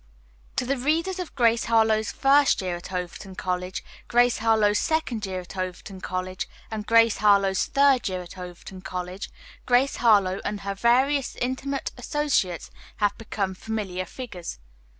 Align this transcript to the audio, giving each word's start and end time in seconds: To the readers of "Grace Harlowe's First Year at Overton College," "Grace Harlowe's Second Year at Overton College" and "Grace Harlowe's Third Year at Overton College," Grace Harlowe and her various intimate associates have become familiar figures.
To 0.55 0.65
the 0.65 0.79
readers 0.79 1.19
of 1.19 1.35
"Grace 1.35 1.65
Harlowe's 1.65 2.11
First 2.11 2.59
Year 2.59 2.77
at 2.77 2.91
Overton 2.91 3.35
College," 3.35 3.83
"Grace 4.07 4.39
Harlowe's 4.39 4.79
Second 4.79 5.27
Year 5.27 5.41
at 5.41 5.55
Overton 5.55 6.01
College" 6.01 6.49
and 6.71 6.87
"Grace 6.87 7.17
Harlowe's 7.17 7.65
Third 7.67 8.09
Year 8.09 8.23
at 8.23 8.35
Overton 8.35 8.81
College," 8.81 9.29
Grace 9.67 9.97
Harlowe 9.97 10.41
and 10.43 10.61
her 10.61 10.73
various 10.73 11.35
intimate 11.35 11.91
associates 11.99 12.71
have 12.95 13.15
become 13.19 13.53
familiar 13.53 14.07
figures. 14.07 14.57